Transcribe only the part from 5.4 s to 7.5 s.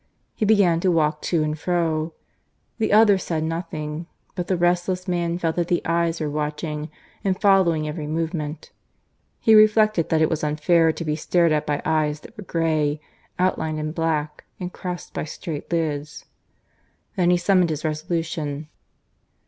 that the eyes were watching and